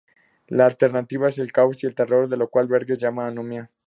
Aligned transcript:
La 0.47 0.65
alternativa 0.65 1.27
es 1.27 1.37
el 1.37 1.51
caos 1.51 1.83
y 1.83 1.85
el 1.85 1.93
terror 1.93 2.27
del 2.27 2.49
cual 2.49 2.67
Berger 2.67 2.97
llama 2.97 3.27
anomia. 3.27 3.69